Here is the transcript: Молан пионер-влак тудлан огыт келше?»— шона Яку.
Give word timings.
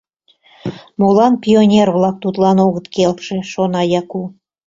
Молан 0.99 1.33
пионер-влак 1.43 2.15
тудлан 2.23 2.57
огыт 2.65 2.85
келше?»— 2.95 3.37
шона 3.51 3.81
Яку. 3.99 4.21